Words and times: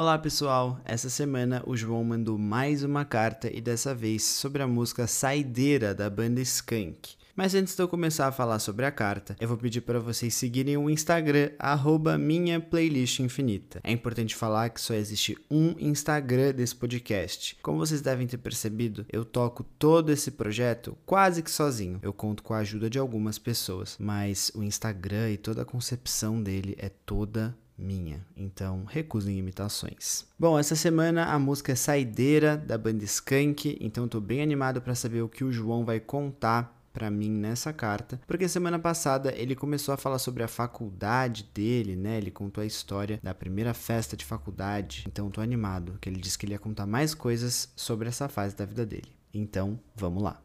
Olá 0.00 0.16
pessoal, 0.16 0.80
essa 0.84 1.10
semana 1.10 1.60
o 1.66 1.76
João 1.76 2.04
mandou 2.04 2.38
mais 2.38 2.84
uma 2.84 3.04
carta 3.04 3.50
e 3.52 3.60
dessa 3.60 3.92
vez 3.92 4.22
sobre 4.22 4.62
a 4.62 4.66
música 4.68 5.08
Saideira 5.08 5.92
da 5.92 6.08
banda 6.08 6.40
Skank. 6.40 7.16
Mas 7.34 7.52
antes 7.52 7.74
de 7.74 7.82
eu 7.82 7.88
começar 7.88 8.28
a 8.28 8.32
falar 8.32 8.60
sobre 8.60 8.86
a 8.86 8.92
carta, 8.92 9.34
eu 9.40 9.48
vou 9.48 9.56
pedir 9.56 9.80
para 9.80 9.98
vocês 9.98 10.34
seguirem 10.34 10.76
o 10.76 10.88
Instagram, 10.88 11.50
arroba 11.58 12.16
minha 12.16 12.60
playlist 12.60 13.18
infinita. 13.18 13.80
É 13.82 13.90
importante 13.90 14.36
falar 14.36 14.68
que 14.68 14.80
só 14.80 14.94
existe 14.94 15.36
um 15.50 15.74
Instagram 15.80 16.52
desse 16.52 16.76
podcast. 16.76 17.56
Como 17.60 17.78
vocês 17.78 18.00
devem 18.00 18.28
ter 18.28 18.38
percebido, 18.38 19.04
eu 19.12 19.24
toco 19.24 19.64
todo 19.80 20.12
esse 20.12 20.30
projeto 20.30 20.96
quase 21.04 21.42
que 21.42 21.50
sozinho. 21.50 21.98
Eu 22.02 22.12
conto 22.12 22.44
com 22.44 22.54
a 22.54 22.58
ajuda 22.58 22.88
de 22.88 23.00
algumas 23.00 23.36
pessoas, 23.36 23.96
mas 23.98 24.52
o 24.54 24.62
Instagram 24.62 25.32
e 25.32 25.36
toda 25.36 25.62
a 25.62 25.64
concepção 25.64 26.40
dele 26.40 26.76
é 26.78 26.88
toda 26.88 27.52
minha, 27.78 28.26
então 28.36 28.84
recusem 28.84 29.38
imitações. 29.38 30.26
Bom, 30.38 30.58
essa 30.58 30.74
semana 30.74 31.26
a 31.26 31.38
música 31.38 31.72
é 31.72 31.74
Saideira 31.74 32.56
da 32.56 32.76
banda 32.76 33.04
Skank, 33.04 33.78
então 33.80 34.04
eu 34.04 34.08
tô 34.08 34.20
bem 34.20 34.42
animado 34.42 34.82
para 34.82 34.94
saber 34.94 35.22
o 35.22 35.28
que 35.28 35.44
o 35.44 35.52
João 35.52 35.84
vai 35.84 36.00
contar 36.00 36.76
para 36.92 37.10
mim 37.10 37.30
nessa 37.30 37.72
carta, 37.72 38.20
porque 38.26 38.48
semana 38.48 38.78
passada 38.78 39.32
ele 39.36 39.54
começou 39.54 39.94
a 39.94 39.96
falar 39.96 40.18
sobre 40.18 40.42
a 40.42 40.48
faculdade 40.48 41.48
dele, 41.54 41.94
né? 41.94 42.18
Ele 42.18 42.30
contou 42.30 42.60
a 42.60 42.66
história 42.66 43.20
da 43.22 43.32
primeira 43.32 43.72
festa 43.72 44.16
de 44.16 44.24
faculdade. 44.24 45.04
Então 45.06 45.30
tô 45.30 45.40
animado, 45.40 45.96
que 46.00 46.08
ele 46.08 46.20
disse 46.20 46.36
que 46.36 46.44
ele 46.44 46.54
ia 46.54 46.58
contar 46.58 46.86
mais 46.86 47.14
coisas 47.14 47.72
sobre 47.76 48.08
essa 48.08 48.28
fase 48.28 48.56
da 48.56 48.64
vida 48.64 48.84
dele. 48.84 49.12
Então, 49.32 49.78
vamos 49.94 50.22
lá. 50.22 50.42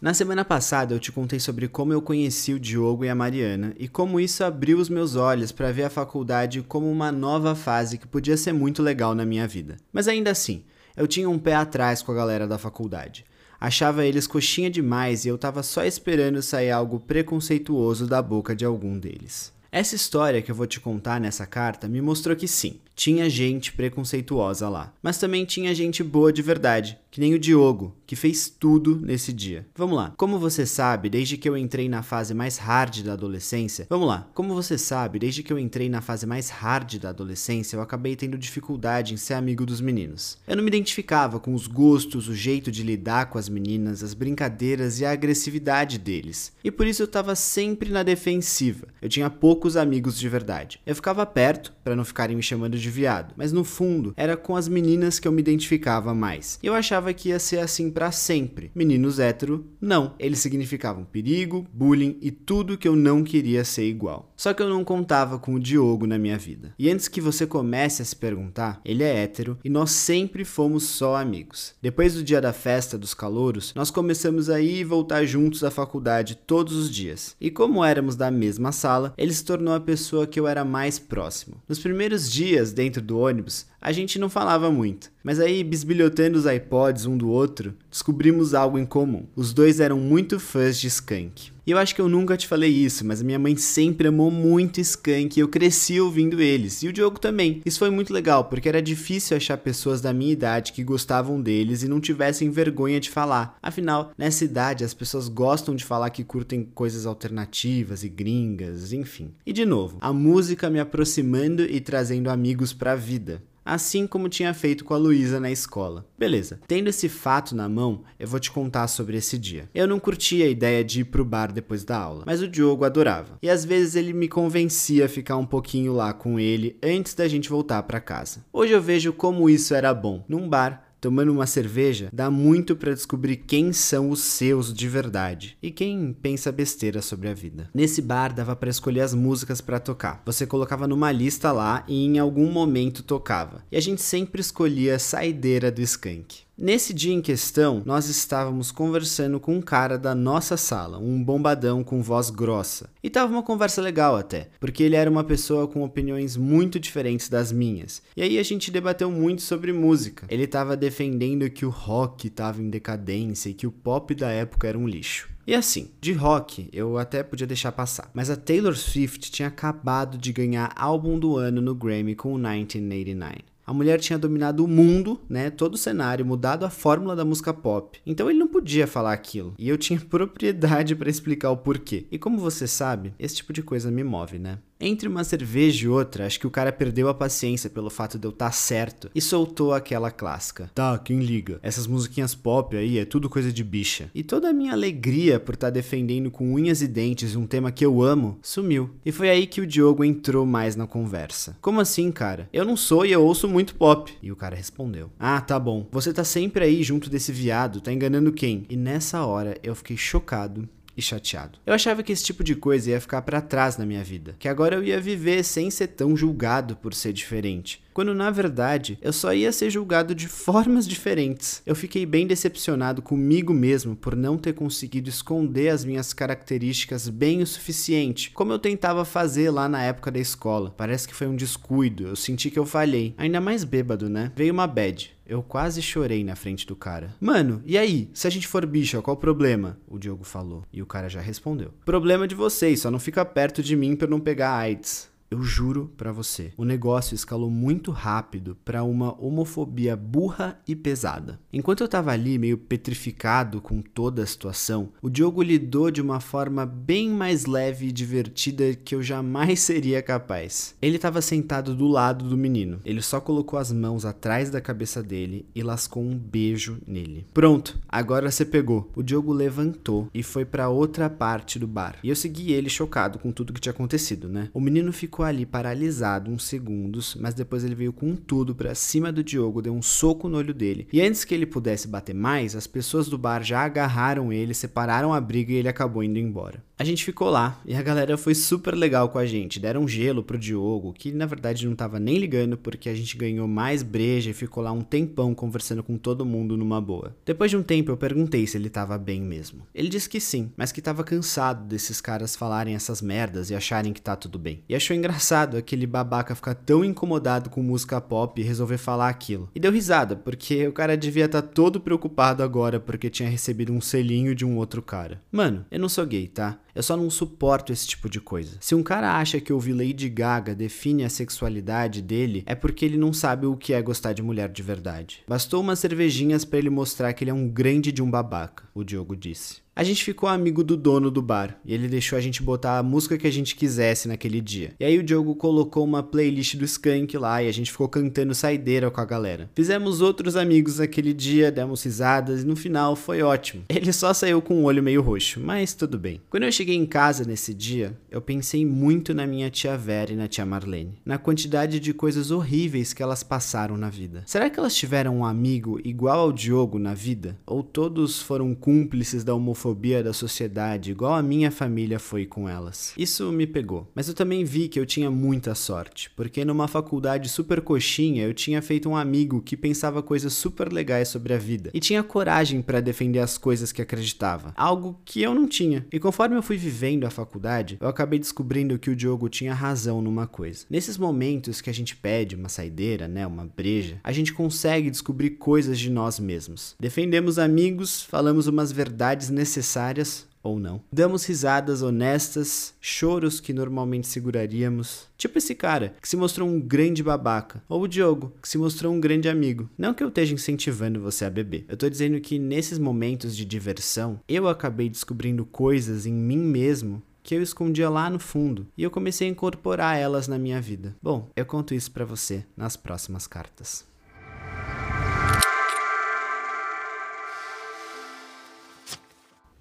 Na 0.00 0.12
semana 0.12 0.44
passada 0.44 0.94
eu 0.94 0.98
te 0.98 1.12
contei 1.12 1.40
sobre 1.40 1.68
como 1.68 1.92
eu 1.92 2.02
conheci 2.02 2.52
o 2.52 2.60
Diogo 2.60 3.04
e 3.04 3.08
a 3.08 3.14
Mariana 3.14 3.74
e 3.78 3.88
como 3.88 4.20
isso 4.20 4.44
abriu 4.44 4.78
os 4.78 4.88
meus 4.88 5.14
olhos 5.14 5.52
para 5.52 5.72
ver 5.72 5.84
a 5.84 5.90
faculdade 5.90 6.62
como 6.62 6.90
uma 6.90 7.10
nova 7.10 7.54
fase 7.54 7.96
que 7.96 8.06
podia 8.06 8.36
ser 8.36 8.52
muito 8.52 8.82
legal 8.82 9.14
na 9.14 9.24
minha 9.24 9.46
vida. 9.46 9.76
Mas 9.92 10.08
ainda 10.08 10.30
assim, 10.30 10.64
eu 10.96 11.06
tinha 11.06 11.30
um 11.30 11.38
pé 11.38 11.54
atrás 11.54 12.02
com 12.02 12.12
a 12.12 12.14
galera 12.14 12.46
da 12.46 12.58
faculdade. 12.58 13.24
Achava 13.58 14.04
eles 14.04 14.26
coxinha 14.26 14.68
demais 14.68 15.24
e 15.24 15.28
eu 15.28 15.38
tava 15.38 15.62
só 15.62 15.84
esperando 15.84 16.42
sair 16.42 16.70
algo 16.70 17.00
preconceituoso 17.00 18.06
da 18.06 18.20
boca 18.20 18.54
de 18.54 18.64
algum 18.64 18.98
deles. 18.98 19.54
Essa 19.72 19.96
história 19.96 20.40
que 20.40 20.50
eu 20.50 20.54
vou 20.54 20.68
te 20.68 20.78
contar 20.78 21.20
nessa 21.20 21.46
carta 21.46 21.88
me 21.88 22.00
mostrou 22.00 22.36
que 22.36 22.46
sim, 22.46 22.78
tinha 22.94 23.28
gente 23.28 23.72
preconceituosa 23.72 24.68
lá. 24.68 24.92
Mas 25.02 25.18
também 25.18 25.44
tinha 25.44 25.74
gente 25.74 26.00
boa 26.00 26.32
de 26.32 26.42
verdade, 26.42 26.96
que 27.14 27.20
nem 27.20 27.32
o 27.32 27.38
Diogo, 27.38 27.94
que 28.06 28.16
fez 28.16 28.48
tudo 28.48 29.00
nesse 29.00 29.32
dia. 29.32 29.66
Vamos 29.76 29.96
lá. 29.96 30.12
Como 30.16 30.36
você 30.36 30.66
sabe, 30.66 31.08
desde 31.08 31.36
que 31.36 31.48
eu 31.48 31.56
entrei 31.56 31.88
na 31.88 32.02
fase 32.02 32.34
mais 32.34 32.58
hard 32.58 33.02
da 33.02 33.12
adolescência, 33.12 33.86
vamos 33.88 34.08
lá. 34.08 34.28
Como 34.34 34.52
você 34.52 34.76
sabe, 34.76 35.20
desde 35.20 35.42
que 35.42 35.52
eu 35.52 35.58
entrei 35.58 35.88
na 35.88 36.00
fase 36.00 36.26
mais 36.26 36.50
hard 36.50 36.98
da 36.98 37.10
adolescência, 37.10 37.76
eu 37.76 37.80
acabei 37.80 38.16
tendo 38.16 38.36
dificuldade 38.36 39.14
em 39.14 39.16
ser 39.16 39.34
amigo 39.34 39.64
dos 39.64 39.80
meninos. 39.80 40.38
Eu 40.46 40.56
não 40.56 40.64
me 40.64 40.68
identificava 40.68 41.38
com 41.38 41.54
os 41.54 41.68
gostos, 41.68 42.28
o 42.28 42.34
jeito 42.34 42.72
de 42.72 42.82
lidar 42.82 43.26
com 43.26 43.38
as 43.38 43.48
meninas, 43.48 44.02
as 44.02 44.12
brincadeiras 44.12 44.98
e 44.98 45.04
a 45.04 45.12
agressividade 45.12 45.98
deles. 45.98 46.52
E 46.64 46.70
por 46.70 46.84
isso 46.84 47.02
eu 47.02 47.08
tava 47.08 47.36
sempre 47.36 47.90
na 47.90 48.02
defensiva. 48.02 48.88
Eu 49.00 49.08
tinha 49.08 49.30
poucos 49.30 49.76
amigos 49.76 50.18
de 50.18 50.28
verdade. 50.28 50.80
Eu 50.84 50.96
ficava 50.96 51.24
perto 51.24 51.72
para 51.84 51.94
não 51.94 52.04
ficarem 52.04 52.36
me 52.36 52.42
chamando 52.42 52.76
de 52.76 52.84
de 52.84 52.90
viado, 52.90 53.32
mas 53.36 53.50
no 53.50 53.64
fundo 53.64 54.12
era 54.16 54.36
com 54.36 54.54
as 54.54 54.68
meninas 54.68 55.18
que 55.18 55.26
eu 55.26 55.32
me 55.32 55.40
identificava 55.40 56.14
mais. 56.14 56.58
Eu 56.62 56.74
achava 56.74 57.03
que 57.12 57.30
ia 57.30 57.38
ser 57.38 57.58
assim 57.58 57.90
para 57.90 58.12
sempre. 58.12 58.70
Meninos 58.74 59.18
hétero, 59.18 59.66
não. 59.80 60.14
Eles 60.18 60.38
significavam 60.38 61.04
perigo, 61.04 61.66
bullying 61.72 62.16
e 62.22 62.30
tudo 62.30 62.78
que 62.78 62.88
eu 62.88 62.96
não 62.96 63.22
queria 63.22 63.64
ser 63.64 63.86
igual. 63.86 64.32
Só 64.36 64.54
que 64.54 64.62
eu 64.62 64.68
não 64.68 64.84
contava 64.84 65.38
com 65.38 65.54
o 65.54 65.60
Diogo 65.60 66.06
na 66.06 66.18
minha 66.18 66.38
vida. 66.38 66.74
E 66.78 66.90
antes 66.90 67.08
que 67.08 67.20
você 67.20 67.46
comece 67.46 68.00
a 68.00 68.04
se 68.04 68.16
perguntar, 68.16 68.80
ele 68.84 69.02
é 69.02 69.22
hétero 69.22 69.58
e 69.64 69.68
nós 69.68 69.90
sempre 69.90 70.44
fomos 70.44 70.84
só 70.84 71.16
amigos. 71.16 71.74
Depois 71.82 72.14
do 72.14 72.22
dia 72.22 72.40
da 72.40 72.52
festa 72.52 72.96
dos 72.96 73.14
calouros, 73.14 73.72
nós 73.74 73.90
começamos 73.90 74.48
a 74.48 74.60
ir 74.60 74.80
e 74.80 74.84
voltar 74.84 75.24
juntos 75.24 75.64
à 75.64 75.70
faculdade 75.70 76.36
todos 76.46 76.74
os 76.76 76.90
dias. 76.90 77.36
E 77.40 77.50
como 77.50 77.84
éramos 77.84 78.16
da 78.16 78.30
mesma 78.30 78.72
sala, 78.72 79.12
ele 79.16 79.32
se 79.32 79.44
tornou 79.44 79.74
a 79.74 79.80
pessoa 79.80 80.26
que 80.26 80.38
eu 80.38 80.46
era 80.46 80.64
mais 80.64 80.98
próximo. 80.98 81.56
Nos 81.68 81.78
primeiros 81.78 82.30
dias 82.30 82.72
dentro 82.72 83.02
do 83.02 83.18
ônibus, 83.18 83.66
a 83.80 83.92
gente 83.92 84.18
não 84.18 84.28
falava 84.28 84.70
muito. 84.70 85.13
Mas 85.24 85.40
aí, 85.40 85.64
bisbilhotando 85.64 86.38
os 86.38 86.44
iPods 86.44 87.06
um 87.06 87.16
do 87.16 87.30
outro, 87.30 87.74
descobrimos 87.90 88.52
algo 88.52 88.78
em 88.78 88.84
comum. 88.84 89.24
Os 89.34 89.54
dois 89.54 89.80
eram 89.80 89.98
muito 89.98 90.38
fãs 90.38 90.78
de 90.78 90.86
Skank. 90.88 91.50
E 91.66 91.70
eu 91.70 91.78
acho 91.78 91.94
que 91.94 92.00
eu 92.02 92.10
nunca 92.10 92.36
te 92.36 92.46
falei 92.46 92.70
isso, 92.70 93.06
mas 93.06 93.22
minha 93.22 93.38
mãe 93.38 93.56
sempre 93.56 94.08
amou 94.08 94.30
muito 94.30 94.82
Skank 94.82 95.34
e 95.34 95.40
eu 95.40 95.48
cresci 95.48 95.98
ouvindo 95.98 96.42
eles. 96.42 96.82
E 96.82 96.88
o 96.88 96.92
Diogo 96.92 97.18
também. 97.18 97.62
Isso 97.64 97.78
foi 97.78 97.88
muito 97.88 98.12
legal, 98.12 98.44
porque 98.44 98.68
era 98.68 98.82
difícil 98.82 99.34
achar 99.34 99.56
pessoas 99.56 100.02
da 100.02 100.12
minha 100.12 100.32
idade 100.32 100.74
que 100.74 100.84
gostavam 100.84 101.40
deles 101.40 101.82
e 101.82 101.88
não 101.88 102.00
tivessem 102.00 102.50
vergonha 102.50 103.00
de 103.00 103.08
falar. 103.08 103.56
Afinal, 103.62 104.12
nessa 104.18 104.44
idade 104.44 104.84
as 104.84 104.92
pessoas 104.92 105.26
gostam 105.26 105.74
de 105.74 105.86
falar 105.86 106.10
que 106.10 106.22
curtem 106.22 106.68
coisas 106.74 107.06
alternativas 107.06 108.04
e 108.04 108.10
gringas, 108.10 108.92
enfim. 108.92 109.30
E 109.46 109.54
de 109.54 109.64
novo, 109.64 109.96
a 110.02 110.12
música 110.12 110.68
me 110.68 110.78
aproximando 110.78 111.62
e 111.62 111.80
trazendo 111.80 112.28
amigos 112.28 112.74
pra 112.74 112.94
vida 112.94 113.40
assim 113.64 114.06
como 114.06 114.28
tinha 114.28 114.52
feito 114.52 114.84
com 114.84 114.94
a 114.94 114.98
Luísa 114.98 115.40
na 115.40 115.50
escola. 115.50 116.06
Beleza, 116.18 116.60
tendo 116.66 116.88
esse 116.88 117.08
fato 117.08 117.54
na 117.54 117.68
mão, 117.68 118.02
eu 118.18 118.28
vou 118.28 118.38
te 118.38 118.50
contar 118.50 118.86
sobre 118.88 119.16
esse 119.16 119.38
dia. 119.38 119.68
Eu 119.74 119.86
não 119.86 119.98
curtia 119.98 120.44
a 120.44 120.48
ideia 120.48 120.84
de 120.84 121.00
ir 121.00 121.04
pro 121.04 121.24
bar 121.24 121.52
depois 121.52 121.84
da 121.84 121.96
aula, 121.96 122.24
mas 122.26 122.42
o 122.42 122.48
Diogo 122.48 122.84
adorava. 122.84 123.38
E 123.42 123.48
às 123.48 123.64
vezes 123.64 123.96
ele 123.96 124.12
me 124.12 124.28
convencia 124.28 125.06
a 125.06 125.08
ficar 125.08 125.36
um 125.36 125.46
pouquinho 125.46 125.92
lá 125.92 126.12
com 126.12 126.38
ele 126.38 126.76
antes 126.82 127.14
da 127.14 127.26
gente 127.26 127.48
voltar 127.48 127.82
para 127.84 128.00
casa. 128.00 128.44
Hoje 128.52 128.72
eu 128.72 128.82
vejo 128.82 129.12
como 129.12 129.48
isso 129.48 129.74
era 129.74 129.94
bom. 129.94 130.24
Num 130.28 130.48
bar, 130.48 130.84
tomando 131.04 131.30
uma 131.32 131.46
cerveja, 131.46 132.08
dá 132.10 132.30
muito 132.30 132.74
para 132.74 132.94
descobrir 132.94 133.36
quem 133.36 133.74
são 133.74 134.08
os 134.08 134.20
seus 134.20 134.72
de 134.72 134.88
verdade 134.88 135.54
e 135.62 135.70
quem 135.70 136.14
pensa 136.14 136.50
besteira 136.50 137.02
sobre 137.02 137.28
a 137.28 137.34
vida. 137.34 137.68
Nesse 137.74 138.00
bar 138.00 138.32
dava 138.32 138.56
para 138.56 138.70
escolher 138.70 139.02
as 139.02 139.12
músicas 139.12 139.60
para 139.60 139.78
tocar. 139.78 140.22
Você 140.24 140.46
colocava 140.46 140.88
numa 140.88 141.12
lista 141.12 141.52
lá 141.52 141.84
e 141.86 142.06
em 142.06 142.18
algum 142.18 142.50
momento 142.50 143.02
tocava. 143.02 143.62
E 143.70 143.76
a 143.76 143.80
gente 143.82 144.00
sempre 144.00 144.40
escolhia 144.40 144.96
a 144.96 144.98
saideira 144.98 145.70
do 145.70 145.82
Skank. 145.82 146.43
Nesse 146.56 146.94
dia 146.94 147.12
em 147.12 147.20
questão, 147.20 147.82
nós 147.84 148.08
estávamos 148.08 148.70
conversando 148.70 149.40
com 149.40 149.56
um 149.56 149.60
cara 149.60 149.98
da 149.98 150.14
nossa 150.14 150.56
sala, 150.56 150.98
um 150.98 151.20
bombadão 151.20 151.82
com 151.82 152.00
voz 152.00 152.30
grossa. 152.30 152.88
E 153.02 153.10
tava 153.10 153.32
uma 153.32 153.42
conversa 153.42 153.82
legal 153.82 154.14
até, 154.14 154.50
porque 154.60 154.84
ele 154.84 154.94
era 154.94 155.10
uma 155.10 155.24
pessoa 155.24 155.66
com 155.66 155.82
opiniões 155.82 156.36
muito 156.36 156.78
diferentes 156.78 157.28
das 157.28 157.50
minhas. 157.50 158.00
E 158.16 158.22
aí 158.22 158.38
a 158.38 158.42
gente 158.44 158.70
debateu 158.70 159.10
muito 159.10 159.42
sobre 159.42 159.72
música. 159.72 160.26
Ele 160.30 160.44
estava 160.44 160.76
defendendo 160.76 161.50
que 161.50 161.66
o 161.66 161.70
rock 161.70 162.28
estava 162.28 162.62
em 162.62 162.70
decadência 162.70 163.48
e 163.48 163.54
que 163.54 163.66
o 163.66 163.72
pop 163.72 164.14
da 164.14 164.30
época 164.30 164.68
era 164.68 164.78
um 164.78 164.86
lixo. 164.86 165.28
E 165.44 165.56
assim, 165.56 165.90
de 166.00 166.12
rock 166.12 166.68
eu 166.72 166.96
até 166.96 167.24
podia 167.24 167.48
deixar 167.48 167.72
passar, 167.72 168.08
mas 168.14 168.30
a 168.30 168.36
Taylor 168.36 168.76
Swift 168.76 169.30
tinha 169.32 169.48
acabado 169.48 170.16
de 170.16 170.32
ganhar 170.32 170.72
álbum 170.76 171.18
do 171.18 171.36
ano 171.36 171.60
no 171.60 171.74
Grammy 171.74 172.14
com 172.14 172.32
o 172.32 172.38
1989. 172.38 173.53
A 173.66 173.72
mulher 173.72 173.98
tinha 173.98 174.18
dominado 174.18 174.64
o 174.64 174.68
mundo, 174.68 175.20
né, 175.28 175.50
todo 175.50 175.74
o 175.74 175.78
cenário, 175.78 176.24
mudado 176.24 176.64
a 176.64 176.70
fórmula 176.70 177.16
da 177.16 177.24
música 177.24 177.52
pop. 177.54 177.98
Então 178.04 178.28
ele 178.28 178.38
não 178.38 178.48
podia 178.48 178.86
falar 178.86 179.12
aquilo. 179.12 179.54
E 179.58 179.68
eu 179.68 179.78
tinha 179.78 179.98
propriedade 180.08 180.94
para 180.94 181.10
explicar 181.10 181.50
o 181.50 181.56
porquê. 181.56 182.06
E 182.10 182.18
como 182.18 182.38
você 182.38 182.66
sabe, 182.66 183.14
esse 183.18 183.36
tipo 183.36 183.52
de 183.52 183.62
coisa 183.62 183.90
me 183.90 184.04
move, 184.04 184.38
né? 184.38 184.58
Entre 184.80 185.08
uma 185.08 185.24
cerveja 185.24 185.84
e 185.84 185.88
outra, 185.88 186.26
acho 186.26 186.38
que 186.38 186.46
o 186.46 186.50
cara 186.50 186.72
perdeu 186.72 187.08
a 187.08 187.14
paciência 187.14 187.70
pelo 187.70 187.88
fato 187.88 188.18
de 188.18 188.26
eu 188.26 188.30
estar 188.30 188.46
tá 188.46 188.52
certo 188.52 189.10
e 189.14 189.20
soltou 189.20 189.72
aquela 189.72 190.10
clássica. 190.10 190.70
Tá, 190.74 190.98
quem 190.98 191.20
liga? 191.20 191.60
Essas 191.62 191.86
musiquinhas 191.86 192.34
pop 192.34 192.76
aí 192.76 192.98
é 192.98 193.04
tudo 193.04 193.30
coisa 193.30 193.52
de 193.52 193.62
bicha. 193.62 194.10
E 194.14 194.22
toda 194.22 194.50
a 194.50 194.52
minha 194.52 194.72
alegria 194.72 195.38
por 195.38 195.54
estar 195.54 195.68
tá 195.68 195.70
defendendo 195.70 196.30
com 196.30 196.52
unhas 196.52 196.82
e 196.82 196.88
dentes 196.88 197.36
um 197.36 197.46
tema 197.46 197.70
que 197.70 197.86
eu 197.86 198.02
amo 198.02 198.38
sumiu. 198.42 198.90
E 199.04 199.12
foi 199.12 199.30
aí 199.30 199.46
que 199.46 199.60
o 199.60 199.66
Diogo 199.66 200.04
entrou 200.04 200.44
mais 200.44 200.74
na 200.74 200.86
conversa. 200.86 201.56
Como 201.60 201.80
assim, 201.80 202.10
cara? 202.10 202.48
Eu 202.52 202.64
não 202.64 202.76
sou 202.76 203.06
e 203.06 203.12
eu 203.12 203.24
ouço 203.24 203.48
muito 203.48 203.76
pop. 203.76 204.12
E 204.22 204.32
o 204.32 204.36
cara 204.36 204.56
respondeu: 204.56 205.10
Ah, 205.18 205.40
tá 205.40 205.58
bom. 205.58 205.86
Você 205.92 206.12
tá 206.12 206.24
sempre 206.24 206.64
aí 206.64 206.82
junto 206.82 207.08
desse 207.08 207.32
viado, 207.32 207.80
tá 207.80 207.92
enganando 207.92 208.32
quem? 208.32 208.66
E 208.68 208.76
nessa 208.76 209.24
hora 209.24 209.56
eu 209.62 209.74
fiquei 209.74 209.96
chocado 209.96 210.68
e 210.96 211.02
chateado. 211.02 211.58
Eu 211.66 211.74
achava 211.74 212.02
que 212.02 212.12
esse 212.12 212.24
tipo 212.24 212.44
de 212.44 212.54
coisa 212.54 212.90
ia 212.90 213.00
ficar 213.00 213.22
para 213.22 213.40
trás 213.40 213.76
na 213.76 213.86
minha 213.86 214.04
vida, 214.04 214.36
que 214.38 214.48
agora 214.48 214.76
eu 214.76 214.84
ia 214.84 215.00
viver 215.00 215.42
sem 215.42 215.70
ser 215.70 215.88
tão 215.88 216.16
julgado 216.16 216.76
por 216.76 216.94
ser 216.94 217.12
diferente 217.12 217.84
quando 217.94 218.12
na 218.12 218.28
verdade 218.28 218.98
eu 219.00 219.12
só 219.12 219.32
ia 219.32 219.52
ser 219.52 219.70
julgado 219.70 220.14
de 220.14 220.26
formas 220.26 220.86
diferentes. 220.86 221.62
Eu 221.64 221.76
fiquei 221.76 222.04
bem 222.04 222.26
decepcionado 222.26 223.00
comigo 223.00 223.54
mesmo 223.54 223.94
por 223.94 224.16
não 224.16 224.36
ter 224.36 224.52
conseguido 224.52 225.08
esconder 225.08 225.68
as 225.68 225.84
minhas 225.84 226.12
características 226.12 227.08
bem 227.08 227.40
o 227.40 227.46
suficiente, 227.46 228.32
como 228.32 228.52
eu 228.52 228.58
tentava 228.58 229.04
fazer 229.04 229.50
lá 229.50 229.68
na 229.68 229.80
época 229.80 230.10
da 230.10 230.18
escola. 230.18 230.74
Parece 230.76 231.06
que 231.06 231.14
foi 231.14 231.28
um 231.28 231.36
descuido, 231.36 232.08
eu 232.08 232.16
senti 232.16 232.50
que 232.50 232.58
eu 232.58 232.66
falhei. 232.66 233.14
Ainda 233.16 233.40
mais 233.40 233.62
bêbado, 233.62 234.08
né? 234.08 234.32
Veio 234.34 234.52
uma 234.52 234.66
bad. 234.66 235.13
Eu 235.26 235.42
quase 235.42 235.80
chorei 235.80 236.22
na 236.22 236.36
frente 236.36 236.66
do 236.66 236.76
cara. 236.76 237.14
Mano, 237.18 237.62
e 237.64 237.78
aí? 237.78 238.10
Se 238.12 238.26
a 238.26 238.30
gente 238.30 238.46
for 238.46 238.66
bicha, 238.66 239.00
qual 239.00 239.16
o 239.16 239.20
problema? 239.20 239.78
O 239.88 239.98
Diogo 239.98 240.22
falou. 240.22 240.64
E 240.70 240.82
o 240.82 240.86
cara 240.86 241.08
já 241.08 241.20
respondeu. 241.20 241.72
Problema 241.84 242.28
de 242.28 242.34
vocês, 242.34 242.80
só 242.80 242.90
não 242.90 242.98
fica 242.98 243.24
perto 243.24 243.62
de 243.62 243.74
mim 243.74 243.96
pra 243.96 244.06
não 244.06 244.20
pegar 244.20 244.54
AIDS. 244.54 245.10
Eu 245.34 245.42
juro 245.42 245.90
para 245.96 246.12
você, 246.12 246.52
o 246.56 246.64
negócio 246.64 247.12
escalou 247.12 247.50
muito 247.50 247.90
rápido 247.90 248.56
para 248.64 248.84
uma 248.84 249.20
homofobia 249.20 249.96
burra 249.96 250.60
e 250.64 250.76
pesada. 250.76 251.40
Enquanto 251.52 251.80
eu 251.80 251.88
tava 251.88 252.12
ali 252.12 252.38
meio 252.38 252.56
petrificado 252.56 253.60
com 253.60 253.82
toda 253.82 254.22
a 254.22 254.26
situação, 254.26 254.90
o 255.02 255.10
Diogo 255.10 255.42
lidou 255.42 255.90
de 255.90 256.00
uma 256.00 256.20
forma 256.20 256.64
bem 256.64 257.10
mais 257.10 257.46
leve 257.46 257.88
e 257.88 257.92
divertida 257.92 258.74
que 258.74 258.94
eu 258.94 259.02
jamais 259.02 259.58
seria 259.66 260.00
capaz. 260.00 260.76
Ele 260.80 260.94
estava 260.94 261.20
sentado 261.20 261.74
do 261.74 261.88
lado 261.88 262.28
do 262.28 262.36
menino. 262.36 262.78
Ele 262.84 263.02
só 263.02 263.20
colocou 263.20 263.58
as 263.58 263.72
mãos 263.72 264.04
atrás 264.04 264.50
da 264.50 264.60
cabeça 264.60 265.02
dele 265.02 265.44
e 265.52 265.64
lascou 265.64 266.04
um 266.04 266.16
beijo 266.16 266.78
nele. 266.86 267.26
Pronto, 267.34 267.76
agora 267.88 268.30
você 268.30 268.44
pegou. 268.44 268.88
O 268.94 269.02
Diogo 269.02 269.32
levantou 269.32 270.08
e 270.14 270.22
foi 270.22 270.44
para 270.44 270.68
outra 270.68 271.10
parte 271.10 271.58
do 271.58 271.66
bar. 271.66 271.96
E 272.04 272.08
eu 272.08 272.14
segui 272.14 272.52
ele 272.52 272.70
chocado 272.70 273.18
com 273.18 273.32
tudo 273.32 273.52
que 273.52 273.60
tinha 273.60 273.72
acontecido, 273.72 274.28
né? 274.28 274.48
O 274.54 274.60
menino 274.60 274.92
ficou 274.92 275.23
ficou 275.24 275.28
ali 275.28 275.46
paralisado 275.46 276.30
uns 276.30 276.44
segundos, 276.44 277.16
mas 277.18 277.34
depois 277.34 277.64
ele 277.64 277.74
veio 277.74 277.92
com 277.92 278.14
tudo 278.14 278.54
para 278.54 278.74
cima 278.74 279.10
do 279.10 279.24
Diogo, 279.24 279.62
deu 279.62 279.74
um 279.74 279.82
soco 279.82 280.28
no 280.28 280.36
olho 280.36 280.52
dele. 280.52 280.86
E 280.92 281.00
antes 281.00 281.24
que 281.24 281.34
ele 281.34 281.46
pudesse 281.46 281.88
bater 281.88 282.14
mais, 282.14 282.54
as 282.54 282.66
pessoas 282.66 283.08
do 283.08 283.16
bar 283.16 283.42
já 283.42 283.60
agarraram 283.60 284.32
ele, 284.32 284.52
separaram 284.52 285.12
a 285.12 285.20
briga 285.20 285.52
e 285.52 285.56
ele 285.56 285.68
acabou 285.68 286.02
indo 286.02 286.18
embora. 286.18 286.62
A 286.76 286.82
gente 286.82 287.04
ficou 287.04 287.30
lá 287.30 287.60
e 287.64 287.72
a 287.72 287.82
galera 287.82 288.16
foi 288.16 288.34
super 288.34 288.74
legal 288.74 289.08
com 289.08 289.18
a 289.18 289.24
gente. 289.24 289.60
Deram 289.60 289.86
gelo 289.86 290.24
pro 290.24 290.36
Diogo, 290.36 290.92
que 290.92 291.12
na 291.12 291.24
verdade 291.24 291.68
não 291.68 291.76
tava 291.76 292.00
nem 292.00 292.18
ligando 292.18 292.58
porque 292.58 292.88
a 292.88 292.94
gente 292.94 293.16
ganhou 293.16 293.46
mais 293.46 293.84
breja 293.84 294.30
e 294.30 294.34
ficou 294.34 294.60
lá 294.60 294.72
um 294.72 294.80
tempão 294.80 295.36
conversando 295.36 295.84
com 295.84 295.96
todo 295.96 296.26
mundo 296.26 296.56
numa 296.56 296.80
boa. 296.80 297.16
Depois 297.24 297.48
de 297.48 297.56
um 297.56 297.62
tempo 297.62 297.92
eu 297.92 297.96
perguntei 297.96 298.44
se 298.48 298.56
ele 298.56 298.68
tava 298.68 298.98
bem 298.98 299.20
mesmo. 299.20 299.64
Ele 299.72 299.88
disse 299.88 300.08
que 300.08 300.18
sim, 300.18 300.50
mas 300.56 300.72
que 300.72 300.82
tava 300.82 301.04
cansado 301.04 301.64
desses 301.64 302.00
caras 302.00 302.34
falarem 302.34 302.74
essas 302.74 303.00
merdas 303.00 303.50
e 303.50 303.54
acharem 303.54 303.92
que 303.92 304.02
tá 304.02 304.16
tudo 304.16 304.36
bem. 304.36 304.64
E 304.68 304.74
achou 304.74 304.96
engraçado 304.96 305.56
aquele 305.56 305.86
babaca 305.86 306.34
ficar 306.34 306.56
tão 306.56 306.84
incomodado 306.84 307.50
com 307.50 307.62
música 307.62 308.00
pop 308.00 308.40
e 308.40 308.44
resolver 308.44 308.78
falar 308.78 309.10
aquilo. 309.10 309.48
E 309.54 309.60
deu 309.60 309.70
risada, 309.70 310.16
porque 310.16 310.66
o 310.66 310.72
cara 310.72 310.96
devia 310.96 311.26
estar 311.26 311.42
tá 311.42 311.48
todo 311.48 311.80
preocupado 311.80 312.42
agora 312.42 312.80
porque 312.80 313.08
tinha 313.08 313.28
recebido 313.28 313.72
um 313.72 313.80
selinho 313.80 314.34
de 314.34 314.44
um 314.44 314.56
outro 314.56 314.82
cara. 314.82 315.22
Mano, 315.30 315.64
eu 315.70 315.78
não 315.78 315.88
sou 315.88 316.04
gay, 316.04 316.26
tá? 316.26 316.58
Eu 316.74 316.82
só 316.82 316.96
não 316.96 317.08
suporto 317.08 317.72
esse 317.72 317.86
tipo 317.86 318.10
de 318.10 318.20
coisa. 318.20 318.56
Se 318.60 318.74
um 318.74 318.82
cara 318.82 319.16
acha 319.16 319.40
que 319.40 319.52
ouvir 319.52 319.72
Lady 319.72 320.08
Gaga 320.08 320.54
define 320.54 321.04
a 321.04 321.08
sexualidade 321.08 322.02
dele, 322.02 322.42
é 322.46 322.54
porque 322.54 322.84
ele 322.84 322.98
não 322.98 323.12
sabe 323.12 323.46
o 323.46 323.56
que 323.56 323.72
é 323.72 323.80
gostar 323.80 324.12
de 324.12 324.22
mulher 324.22 324.48
de 324.48 324.62
verdade. 324.62 325.22
Bastou 325.28 325.60
umas 325.60 325.78
cervejinhas 325.78 326.44
para 326.44 326.58
ele 326.58 326.70
mostrar 326.70 327.12
que 327.12 327.22
ele 327.22 327.30
é 327.30 327.34
um 327.34 327.48
grande 327.48 327.92
de 327.92 328.02
um 328.02 328.10
babaca, 328.10 328.64
o 328.74 328.82
Diogo 328.82 329.14
disse. 329.14 329.63
A 329.76 329.82
gente 329.82 330.04
ficou 330.04 330.28
amigo 330.28 330.62
do 330.62 330.76
dono 330.76 331.10
do 331.10 331.20
bar 331.20 331.58
e 331.64 331.74
ele 331.74 331.88
deixou 331.88 332.16
a 332.16 332.20
gente 332.20 332.40
botar 332.40 332.78
a 332.78 332.82
música 332.82 333.18
que 333.18 333.26
a 333.26 333.32
gente 333.32 333.56
quisesse 333.56 334.06
naquele 334.06 334.40
dia. 334.40 334.72
E 334.78 334.84
aí 334.84 334.96
o 334.96 335.02
Diogo 335.02 335.34
colocou 335.34 335.82
uma 335.82 336.00
playlist 336.00 336.54
do 336.54 336.64
Skank 336.64 337.18
lá 337.18 337.42
e 337.42 337.48
a 337.48 337.52
gente 337.52 337.72
ficou 337.72 337.88
cantando 337.88 338.36
saideira 338.36 338.88
com 338.88 339.00
a 339.00 339.04
galera. 339.04 339.50
Fizemos 339.52 340.00
outros 340.00 340.36
amigos 340.36 340.78
naquele 340.78 341.12
dia, 341.12 341.50
demos 341.50 341.82
risadas 341.82 342.42
e 342.42 342.46
no 342.46 342.54
final 342.54 342.94
foi 342.94 343.20
ótimo. 343.22 343.64
Ele 343.68 343.92
só 343.92 344.14
saiu 344.14 344.40
com 344.40 344.62
o 344.62 344.62
olho 344.62 344.80
meio 344.80 345.02
roxo, 345.02 345.40
mas 345.40 345.74
tudo 345.74 345.98
bem. 345.98 346.20
Quando 346.30 346.44
eu 346.44 346.52
cheguei 346.52 346.76
em 346.76 346.86
casa 346.86 347.24
nesse 347.24 347.52
dia, 347.52 347.98
eu 348.08 348.20
pensei 348.20 348.64
muito 348.64 349.12
na 349.12 349.26
minha 349.26 349.50
tia 349.50 349.76
Vera 349.76 350.12
e 350.12 350.16
na 350.16 350.28
tia 350.28 350.46
Marlene, 350.46 351.00
na 351.04 351.18
quantidade 351.18 351.80
de 351.80 351.92
coisas 351.92 352.30
horríveis 352.30 352.92
que 352.92 353.02
elas 353.02 353.24
passaram 353.24 353.76
na 353.76 353.90
vida. 353.90 354.22
Será 354.24 354.48
que 354.48 354.60
elas 354.60 354.76
tiveram 354.76 355.16
um 355.16 355.24
amigo 355.24 355.80
igual 355.84 356.20
ao 356.20 356.32
Diogo 356.32 356.78
na 356.78 356.94
vida? 356.94 357.36
Ou 357.44 357.60
todos 357.64 358.22
foram 358.22 358.54
cúmplices 358.54 359.24
da 359.24 359.34
homofobia? 359.34 359.63
Homofobia 359.64 360.02
da 360.02 360.12
sociedade, 360.12 360.90
igual 360.90 361.14
a 361.14 361.22
minha 361.22 361.50
família 361.50 361.98
foi 361.98 362.26
com 362.26 362.46
elas. 362.46 362.92
Isso 362.98 363.32
me 363.32 363.46
pegou. 363.46 363.90
Mas 363.94 364.08
eu 364.08 364.14
também 364.14 364.44
vi 364.44 364.68
que 364.68 364.78
eu 364.78 364.84
tinha 364.84 365.10
muita 365.10 365.54
sorte, 365.54 366.10
porque 366.14 366.44
numa 366.44 366.68
faculdade 366.68 367.28
super 367.30 367.62
coxinha 367.62 368.24
eu 368.24 368.34
tinha 368.34 368.60
feito 368.60 368.88
um 368.88 368.96
amigo 368.96 369.40
que 369.40 369.56
pensava 369.56 370.02
coisas 370.02 370.34
super 370.34 370.70
legais 370.70 371.08
sobre 371.08 371.32
a 371.32 371.38
vida 371.38 371.70
e 371.72 371.80
tinha 371.80 372.02
coragem 372.02 372.60
para 372.60 372.80
defender 372.80 373.20
as 373.20 373.38
coisas 373.38 373.72
que 373.72 373.80
acreditava, 373.80 374.52
algo 374.56 375.00
que 375.04 375.22
eu 375.22 375.34
não 375.34 375.48
tinha. 375.48 375.86
E 375.90 375.98
conforme 375.98 376.36
eu 376.36 376.42
fui 376.42 376.56
vivendo 376.56 377.04
a 377.04 377.10
faculdade, 377.10 377.78
eu 377.80 377.88
acabei 377.88 378.18
descobrindo 378.18 378.78
que 378.78 378.90
o 378.90 378.96
Diogo 378.96 379.28
tinha 379.28 379.54
razão 379.54 380.02
numa 380.02 380.26
coisa. 380.26 380.66
Nesses 380.68 380.98
momentos 380.98 381.60
que 381.60 381.70
a 381.70 381.74
gente 381.74 381.96
pede 381.96 382.36
uma 382.36 382.48
saideira, 382.48 383.08
né, 383.08 383.26
uma 383.26 383.46
breja, 383.56 383.98
a 384.04 384.12
gente 384.12 384.32
consegue 384.32 384.90
descobrir 384.90 385.30
coisas 385.30 385.78
de 385.78 385.90
nós 385.90 386.18
mesmos. 386.18 386.74
Defendemos 386.78 387.38
amigos, 387.38 388.02
falamos 388.02 388.46
umas 388.46 388.70
verdades 388.70 389.30
necessárias 389.30 389.53
necessárias 389.54 390.26
ou 390.42 390.58
não. 390.58 390.82
Damos 390.92 391.24
risadas 391.24 391.80
honestas, 391.80 392.74
choros 392.80 393.40
que 393.40 393.52
normalmente 393.52 394.06
seguraríamos. 394.06 395.08
Tipo 395.16 395.38
esse 395.38 395.54
cara, 395.54 395.94
que 396.02 396.08
se 396.08 396.16
mostrou 396.16 396.46
um 396.46 396.60
grande 396.60 397.02
babaca. 397.02 397.62
Ou 397.68 397.82
o 397.82 397.88
Diogo, 397.88 398.32
que 398.42 398.48
se 398.48 398.58
mostrou 398.58 398.92
um 398.92 399.00
grande 399.00 399.28
amigo. 399.28 399.70
Não 399.78 399.94
que 399.94 400.02
eu 400.02 400.08
esteja 400.08 400.34
incentivando 400.34 401.00
você 401.00 401.24
a 401.24 401.30
beber. 401.30 401.64
Eu 401.66 401.76
tô 401.76 401.88
dizendo 401.88 402.20
que 402.20 402.38
nesses 402.38 402.78
momentos 402.78 403.34
de 403.34 403.44
diversão, 403.44 404.20
eu 404.28 404.46
acabei 404.46 404.90
descobrindo 404.90 405.46
coisas 405.46 406.04
em 406.04 406.12
mim 406.12 406.38
mesmo 406.38 407.02
que 407.22 407.34
eu 407.34 407.42
escondia 407.42 407.88
lá 407.88 408.10
no 408.10 408.18
fundo 408.18 408.66
e 408.76 408.82
eu 408.82 408.90
comecei 408.90 409.26
a 409.26 409.30
incorporar 409.30 409.96
elas 409.96 410.28
na 410.28 410.38
minha 410.38 410.60
vida. 410.60 410.94
Bom, 411.02 411.30
eu 411.34 411.46
conto 411.46 411.72
isso 411.72 411.90
para 411.90 412.04
você 412.04 412.44
nas 412.54 412.76
próximas 412.76 413.26
cartas. 413.26 413.86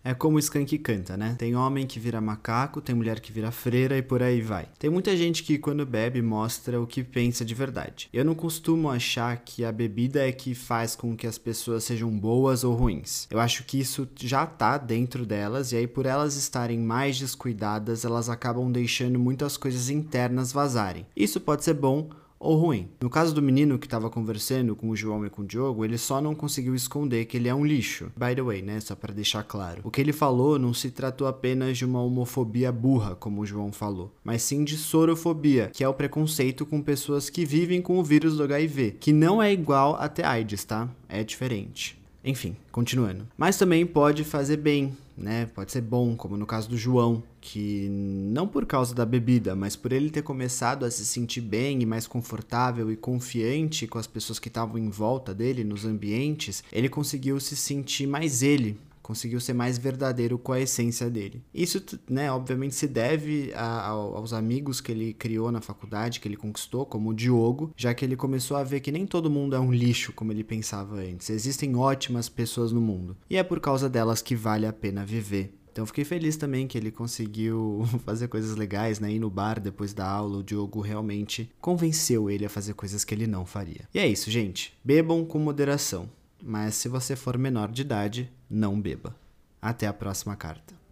É 0.03 0.13
como 0.13 0.35
o 0.35 0.39
Skank 0.39 0.77
canta, 0.79 1.15
né? 1.15 1.35
Tem 1.39 1.55
homem 1.55 1.87
que 1.87 1.97
vira 1.97 2.19
macaco, 2.19 2.81
tem 2.81 2.93
mulher 2.93 3.21
que 3.21 3.31
vira 3.31 3.51
freira 3.51 3.97
e 3.97 4.01
por 4.01 4.21
aí 4.21 4.41
vai. 4.41 4.67
Tem 4.77 4.89
muita 4.89 5.15
gente 5.15 5.43
que 5.43 5.57
quando 5.57 5.85
bebe 5.85 6.21
mostra 6.21 6.81
o 6.81 6.85
que 6.85 7.03
pensa 7.03 7.45
de 7.45 7.55
verdade. 7.55 8.09
Eu 8.11 8.25
não 8.25 8.35
costumo 8.35 8.89
achar 8.89 9.37
que 9.37 9.63
a 9.63 9.71
bebida 9.71 10.27
é 10.27 10.31
que 10.33 10.53
faz 10.53 10.93
com 10.93 11.15
que 11.15 11.25
as 11.25 11.37
pessoas 11.37 11.85
sejam 11.85 12.11
boas 12.11 12.65
ou 12.65 12.75
ruins. 12.75 13.27
Eu 13.31 13.39
acho 13.39 13.63
que 13.63 13.79
isso 13.79 14.05
já 14.19 14.45
tá 14.45 14.77
dentro 14.77 15.25
delas 15.25 15.71
e 15.71 15.77
aí 15.77 15.87
por 15.87 16.05
elas 16.05 16.35
estarem 16.35 16.79
mais 16.79 17.17
descuidadas, 17.17 18.03
elas 18.03 18.27
acabam 18.27 18.69
deixando 18.69 19.17
muitas 19.17 19.55
coisas 19.55 19.89
internas 19.89 20.51
vazarem. 20.51 21.05
Isso 21.15 21.39
pode 21.39 21.63
ser 21.63 21.75
bom 21.75 22.09
ou 22.43 22.57
ruim. 22.57 22.89
No 23.01 23.09
caso 23.09 23.33
do 23.33 23.41
menino 23.41 23.79
que 23.79 23.87
estava 23.87 24.09
conversando 24.09 24.75
com 24.75 24.89
o 24.89 24.95
João 24.95 25.25
e 25.25 25.29
com 25.29 25.41
o 25.41 25.45
Diogo, 25.45 25.85
ele 25.85 25.97
só 25.97 26.21
não 26.21 26.35
conseguiu 26.35 26.75
esconder 26.75 27.25
que 27.25 27.37
ele 27.37 27.47
é 27.47 27.55
um 27.55 27.65
lixo. 27.65 28.11
By 28.17 28.35
the 28.35 28.41
way, 28.41 28.61
né? 28.61 28.79
Só 28.81 28.95
para 28.95 29.13
deixar 29.13 29.43
claro. 29.43 29.81
O 29.83 29.89
que 29.89 30.01
ele 30.01 30.11
falou 30.11 30.59
não 30.59 30.73
se 30.73 30.91
tratou 30.91 31.25
apenas 31.25 31.77
de 31.77 31.85
uma 31.85 32.01
homofobia 32.03 32.71
burra, 32.71 33.15
como 33.15 33.41
o 33.41 33.45
João 33.45 33.71
falou, 33.71 34.13
mas 34.23 34.41
sim 34.41 34.63
de 34.63 34.75
sorofobia, 34.75 35.71
que 35.73 35.83
é 35.83 35.87
o 35.87 35.93
preconceito 35.93 36.65
com 36.65 36.81
pessoas 36.81 37.29
que 37.29 37.45
vivem 37.45 37.81
com 37.81 37.97
o 37.97 38.03
vírus 38.03 38.35
do 38.35 38.43
HIV, 38.43 38.97
que 38.99 39.13
não 39.13 39.41
é 39.41 39.53
igual 39.53 39.95
até 39.95 40.25
AIDS, 40.25 40.65
tá? 40.65 40.89
É 41.07 41.23
diferente. 41.23 42.02
Enfim, 42.23 42.55
continuando. 42.71 43.27
Mas 43.37 43.57
também 43.57 43.85
pode 43.85 44.23
fazer 44.23 44.57
bem, 44.57 44.95
né? 45.17 45.45
Pode 45.47 45.71
ser 45.71 45.81
bom, 45.81 46.15
como 46.15 46.37
no 46.37 46.45
caso 46.45 46.69
do 46.69 46.77
João, 46.77 47.21
que 47.41 47.87
não 47.89 48.47
por 48.47 48.65
causa 48.65 48.95
da 48.95 49.05
bebida, 49.05 49.55
mas 49.55 49.75
por 49.75 49.91
ele 49.91 50.09
ter 50.09 50.21
começado 50.21 50.85
a 50.85 50.91
se 50.91 51.05
sentir 51.05 51.41
bem 51.41 51.81
e 51.81 51.85
mais 51.85 52.07
confortável 52.07 52.89
e 52.89 52.95
confiante 52.95 53.85
com 53.87 53.97
as 53.97 54.07
pessoas 54.07 54.39
que 54.39 54.47
estavam 54.47 54.77
em 54.77 54.89
volta 54.89 55.33
dele, 55.33 55.65
nos 55.65 55.83
ambientes, 55.85 56.63
ele 56.71 56.87
conseguiu 56.87 57.39
se 57.39 57.57
sentir 57.57 58.07
mais 58.07 58.41
ele, 58.41 58.77
conseguiu 59.03 59.39
ser 59.39 59.53
mais 59.53 59.77
verdadeiro 59.77 60.39
com 60.39 60.53
a 60.53 60.61
essência 60.61 61.09
dele. 61.09 61.43
Isso, 61.53 61.83
né, 62.09 62.31
obviamente 62.31 62.73
se 62.73 62.87
deve 62.87 63.51
a, 63.53 63.89
aos 63.89 64.33
amigos 64.33 64.79
que 64.81 64.91
ele 64.91 65.13
criou 65.13 65.51
na 65.51 65.61
faculdade, 65.61 66.19
que 66.19 66.27
ele 66.27 66.37
conquistou, 66.37 66.85
como 66.85 67.09
o 67.09 67.13
Diogo, 67.13 67.71
já 67.75 67.93
que 67.93 68.05
ele 68.05 68.15
começou 68.15 68.55
a 68.55 68.63
ver 68.63 68.79
que 68.79 68.91
nem 68.91 69.05
todo 69.05 69.29
mundo 69.29 69.55
é 69.55 69.59
um 69.59 69.71
lixo 69.71 70.13
como 70.13 70.31
ele 70.31 70.43
pensava 70.43 70.95
antes. 70.95 71.29
Existem 71.29 71.75
ótimas 71.75 72.29
pessoas 72.29 72.71
no 72.71 72.81
mundo 72.81 73.15
e 73.29 73.37
é 73.37 73.43
por 73.43 73.59
causa 73.59 73.89
delas 73.89 74.21
que 74.21 74.35
vale 74.35 74.65
a 74.65 74.73
pena 74.73 75.05
viver. 75.05 75.53
Então 75.73 75.87
fiquei 75.87 76.05
feliz 76.05 76.37
também 76.37 76.67
que 76.67 76.77
ele 76.77 76.91
conseguiu 76.91 77.83
fazer 78.05 78.27
coisas 78.27 78.55
legais, 78.55 78.99
né? 78.99 79.11
Ir 79.11 79.19
no 79.19 79.29
bar 79.29 79.59
depois 79.59 79.91
da 79.91 80.07
aula, 80.07 80.37
o 80.37 80.43
Diogo 80.43 80.79
realmente 80.81 81.49
convenceu 81.59 82.29
ele 82.29 82.45
a 82.45 82.49
fazer 82.49 82.75
coisas 82.75 83.03
que 83.03 83.13
ele 83.13 83.25
não 83.25 83.43
faria. 83.43 83.89
E 83.91 83.97
é 83.97 84.07
isso, 84.07 84.29
gente. 84.29 84.77
Bebam 84.83 85.25
com 85.25 85.39
moderação 85.39 86.07
mas 86.45 86.75
se 86.75 86.89
você 86.89 87.15
for 87.15 87.37
menor 87.37 87.71
de 87.71 87.81
idade, 87.81 88.31
não 88.49 88.79
beba. 88.79 89.15
Até 89.61 89.87
a 89.87 89.93
próxima 89.93 90.35
carta. 90.35 90.82